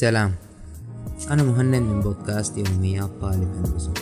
سلام. 0.00 0.34
أنا 1.30 1.42
مهند 1.42 1.82
من 1.82 2.00
بودكاست 2.00 2.58
يوميات 2.58 3.10
طالب 3.20 3.48
هندسة. 3.56 3.92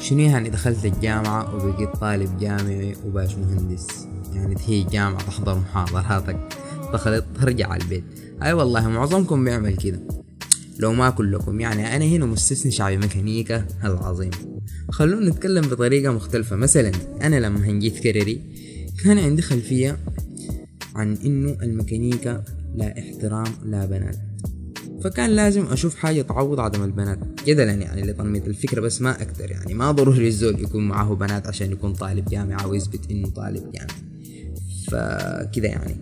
شنو 0.00 0.18
يعني 0.18 0.48
دخلت 0.48 0.84
الجامعة 0.84 1.54
وبقيت 1.54 1.88
طالب 1.88 2.38
جامعي 2.38 2.94
وباش 3.06 3.34
مهندس؟ 3.34 3.86
يعني 4.34 4.56
هي 4.66 4.82
جامعة 4.82 5.26
تحضر 5.26 5.58
محاضراتك 5.58 6.36
دخلت 6.92 7.24
ترجع 7.40 7.76
البيت. 7.76 8.04
أي 8.42 8.52
والله 8.52 8.88
معظمكم 8.88 9.44
بيعمل 9.44 9.76
كده 9.76 10.00
لو 10.78 10.92
ما 10.92 11.10
كلكم 11.10 11.60
يعني 11.60 11.96
أنا 11.96 12.04
هنا 12.04 12.26
مستثني 12.26 12.72
شعبي 12.72 12.96
ميكانيكا 12.96 13.66
العظيم 13.84 14.30
خلونا 14.90 15.30
نتكلم 15.30 15.62
بطريقة 15.62 16.12
مختلفة. 16.12 16.56
مثلا 16.56 16.92
أنا 17.22 17.40
لما 17.40 17.66
هنجيت 17.66 17.98
كرري 17.98 18.42
كان 19.04 19.18
عندي 19.18 19.42
خلفية 19.42 19.98
عن 20.94 21.16
إنه 21.24 21.56
الميكانيكا 21.62 22.44
لا 22.74 22.98
احترام 22.98 23.52
لا 23.64 23.86
بنات 23.86 24.16
فكان 25.04 25.30
لازم 25.30 25.66
أشوف 25.66 25.96
حاجة 25.96 26.22
تعوض 26.22 26.60
عدم 26.60 26.84
البنات. 26.84 27.18
جدلا 27.46 27.72
يعني 27.72 28.02
لتنمية 28.02 28.42
الفكرة 28.46 28.80
بس 28.80 29.02
ما 29.02 29.22
أكتر 29.22 29.50
يعني. 29.50 29.74
ما 29.74 29.90
ضروري 29.90 30.28
الزول 30.28 30.60
يكون 30.60 30.88
معه 30.88 31.14
بنات 31.14 31.46
عشان 31.46 31.72
يكون 31.72 31.92
طالب 31.92 32.24
جامعه 32.24 32.66
ويثبت 32.66 33.10
إنه 33.10 33.28
طالب 33.28 33.72
جامعه 33.72 34.08
فكده 34.88 35.68
يعني. 35.68 35.94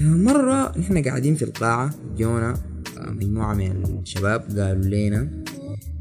مرة 0.00 0.78
نحن 0.78 1.02
قاعدين 1.02 1.34
في 1.34 1.44
القاعة 1.44 1.90
جونا 2.18 2.54
مجموعة 2.98 3.54
من 3.54 4.00
الشباب 4.02 4.40
قالوا 4.40 4.84
لنا 4.84 5.28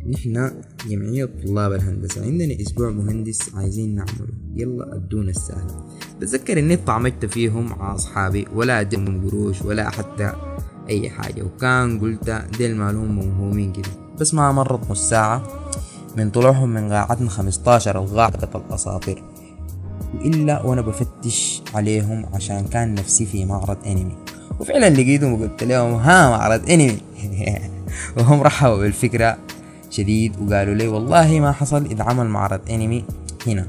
نحن 0.09 0.51
جمعية 0.89 1.29
طلاب 1.45 1.73
الهندسة. 1.73 2.25
عندنا 2.25 2.61
أسبوع 2.61 2.89
مهندس 2.89 3.55
عايزين 3.55 3.95
نعمله. 3.95 4.33
يلا 4.55 4.95
أدونا 4.95 5.29
السهلة 5.29 5.85
بتذكر 6.21 6.59
إني 6.59 6.77
طعمجت 6.77 7.25
فيهم 7.25 7.65
مع 7.69 7.95
أصحابي 7.95 8.47
ولا 8.55 8.81
أدمهم 8.81 9.29
قروش 9.29 9.61
ولا 9.61 9.89
حتى 9.89 10.33
أي 10.89 11.09
حاجة. 11.09 11.43
وكان 11.43 11.99
قلت 11.99 12.29
ديل 12.57 12.75
مالهم 12.75 13.11
موهومين 13.11 13.71
كده. 13.71 13.89
بس 14.19 14.33
ما 14.33 14.51
مرت 14.51 14.91
نص 14.91 15.09
ساعة 15.09 15.43
من 16.17 16.29
طلوعهم 16.29 16.69
من 16.69 16.91
قاعتنا 16.91 17.29
خمستاشر 17.29 17.99
الغاعدة 17.99 18.49
الأساطير. 18.55 19.23
وإلا 20.13 20.61
وأنا 20.61 20.81
بفتش 20.81 21.61
عليهم 21.73 22.25
عشان 22.33 22.67
كان 22.67 22.95
نفسي 22.95 23.25
في 23.25 23.45
معرض 23.45 23.77
أنمي. 23.85 24.15
وفعلا 24.59 24.89
لقيتهم 24.89 25.33
وقلت 25.33 25.63
لهم 25.63 25.93
ها 25.93 26.29
معرض 26.29 26.69
أنمي. 26.69 26.97
وهم 28.17 28.41
رحبوا 28.41 28.77
بالفكرة 28.77 29.37
شديد 29.89 30.35
وقالوا 30.41 30.73
لي 30.73 30.87
والله 30.87 31.39
ما 31.39 31.51
حصل 31.51 31.85
إذا 31.85 32.03
عمل 32.03 32.27
معرض 32.27 32.59
أنمي 32.69 33.05
هنا. 33.47 33.67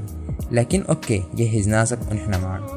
لكن 0.51 0.81
أوكي 0.81 1.23
جهز 1.35 1.67
ناسك 1.67 1.99
ونحن 2.11 2.41
معك. 2.41 2.76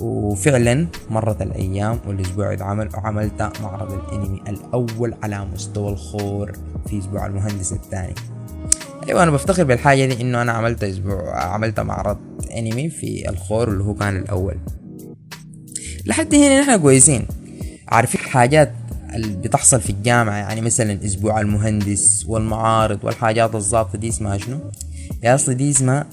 وفعلا 0.00 0.86
مرت 1.10 1.42
الأيام 1.42 1.98
والأسبوع 2.06 2.52
اتعمل 2.52 2.88
وعملت 2.94 3.52
معرض 3.62 3.92
الأنمي 3.92 4.42
الأول 4.48 5.14
على 5.22 5.44
مستوى 5.54 5.92
الخور 5.92 6.52
في 6.86 6.98
أسبوع 6.98 7.26
المهندس 7.26 7.72
الثاني. 7.72 8.14
أيوة 9.08 9.22
أنا 9.22 9.30
بفتخر 9.30 9.64
بالحاجة 9.64 10.06
دي 10.06 10.20
إنه 10.22 10.42
أنا 10.42 10.52
عملت 10.52 10.84
أسبوع 10.84 11.44
عملت 11.44 11.80
معرض 11.80 12.18
أنمي 12.56 12.90
في 12.90 13.28
الخور 13.28 13.68
اللي 13.68 13.84
هو 13.84 13.94
كان 13.94 14.16
الأول. 14.16 14.56
لحد 16.06 16.34
هنا 16.34 16.60
نحن 16.60 16.76
كويسين. 16.76 17.26
عارفين 17.88 18.20
حاجات 18.20 18.72
اللي 19.14 19.36
بتحصل 19.36 19.80
في 19.80 19.90
الجامعة 19.90 20.36
يعني 20.36 20.60
مثلا 20.60 21.04
أسبوع 21.04 21.40
المهندس 21.40 22.24
والمعارض 22.28 23.04
والحاجات 23.04 23.54
الظابطة 23.54 23.98
دي 23.98 24.08
اسمها 24.08 24.38
شنو؟ 24.38 24.58
يا 25.22 25.34
أصلي 25.34 25.54
دي 25.54 25.70
اسمها 25.70 26.06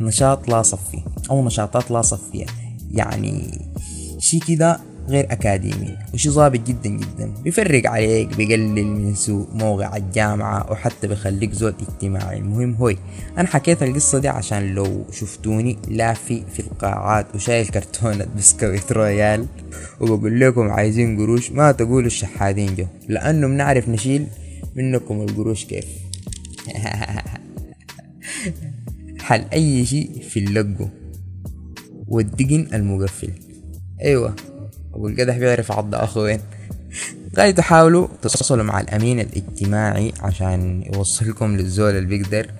نشاط 0.00 0.48
لا 0.48 0.62
صفي 0.62 1.02
أو 1.30 1.44
نشاطات 1.46 1.90
لا 1.90 2.02
صفية. 2.02 2.46
يعني 2.96 3.60
شي 4.18 4.38
كده 4.38 4.80
غير 5.08 5.26
أكاديمي 5.32 5.96
وشي 6.14 6.30
ظابط 6.30 6.60
جدا 6.60 6.90
جدا. 6.90 7.34
بيفرق 7.44 7.90
عليك 7.90 8.36
بيقلل 8.36 8.74
من 8.74 9.14
سوء 9.14 9.48
موقع 9.54 9.96
الجامعة 9.96 10.72
وحتى 10.72 11.08
بيخليك 11.08 11.52
زول 11.52 11.74
اجتماعي. 11.80 12.38
المهم 12.38 12.74
هوي 12.74 12.98
أنا 13.38 13.48
حكيت 13.48 13.82
القصة 13.82 14.18
دي 14.18 14.28
عشان 14.28 14.74
لو 14.74 15.04
شفتوني 15.12 15.78
لافي 15.88 16.42
في 16.54 16.60
القاعات 16.60 17.34
وشايل 17.34 17.66
كرتونة 17.66 18.26
بسكويت 18.36 18.92
رويال 18.92 19.46
وبقول 20.00 20.40
لكم 20.40 20.70
عايزين 20.70 21.20
قروش 21.20 21.50
ما 21.50 21.72
تقولوا 21.72 22.06
الشحادين 22.06 22.74
جو. 22.74 22.86
لأنه 23.08 23.46
بنعرف 23.46 23.88
نشيل 23.88 24.26
منكم 24.76 25.22
القروش 25.22 25.64
كيف. 25.64 25.86
حل 29.20 29.44
أي 29.52 29.86
شي 29.86 30.20
في 30.22 30.38
اللقو. 30.40 30.88
والدقن 32.08 32.68
المقفل. 32.74 33.30
أيوه 34.02 34.34
أبو 34.94 35.08
القدح 35.08 35.36
بيعرف 35.36 35.72
عض 35.72 35.94
اخوه 35.94 36.22
وين 36.22 36.40
تحاولوا 37.56 38.08
تتصلوا 38.22 38.64
مع 38.64 38.80
الأمين 38.80 39.20
الاجتماعي 39.20 40.12
عشان 40.20 40.90
يوصلكم 40.94 41.56
للزول 41.56 41.90
اللي 41.90 42.06
بيقدر 42.18 42.50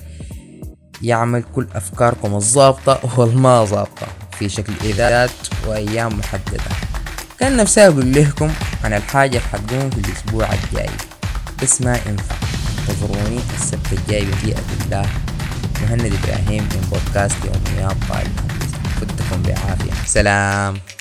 يعمل 1.03 1.45
كل 1.55 1.67
أفكاركم 1.75 2.35
الظابطة 2.35 3.19
والما 3.19 3.65
ظابطة 3.65 4.07
في 4.39 4.49
شكل 4.49 4.73
ايذات 4.85 5.31
وأيام 5.67 6.19
محددة. 6.19 6.61
كان 7.41 7.57
نفسي 7.57 7.87
أقول 7.87 8.13
لكم 8.13 8.51
عن 8.85 8.93
الحاجة 8.93 9.41
اللي 9.55 9.91
في 9.91 9.99
الأسبوع 9.99 10.49
الجاي 10.53 10.91
بس 11.63 11.83
ما 11.83 11.99
ينفع. 12.07 12.37
انتظروني 12.89 13.41
السبت 13.55 13.93
الجاي 13.93 14.25
بمشيئة 14.25 14.63
الله. 14.85 15.07
مهند 15.83 16.01
إبراهيم 16.01 16.63
من 16.63 16.89
بودكاست 16.91 17.37
يوميات 17.45 17.97
طالب 18.09 18.54
Salam. 20.15 20.94